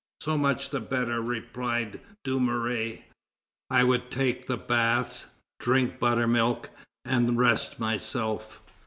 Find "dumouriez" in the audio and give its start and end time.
2.23-3.03